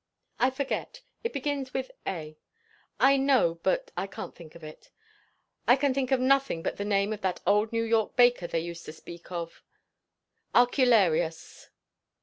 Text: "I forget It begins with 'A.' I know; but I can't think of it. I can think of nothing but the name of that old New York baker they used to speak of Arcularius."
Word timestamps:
"I 0.39 0.49
forget 0.49 1.01
It 1.23 1.31
begins 1.31 1.75
with 1.75 1.91
'A.' 2.07 2.39
I 2.99 3.17
know; 3.17 3.59
but 3.61 3.91
I 3.95 4.07
can't 4.07 4.33
think 4.33 4.55
of 4.55 4.63
it. 4.63 4.89
I 5.67 5.75
can 5.75 5.93
think 5.93 6.11
of 6.11 6.19
nothing 6.19 6.63
but 6.63 6.77
the 6.77 6.83
name 6.85 7.13
of 7.13 7.21
that 7.21 7.39
old 7.45 7.71
New 7.71 7.83
York 7.83 8.15
baker 8.15 8.47
they 8.47 8.61
used 8.61 8.83
to 8.85 8.93
speak 8.93 9.31
of 9.31 9.61
Arcularius." 10.55 11.69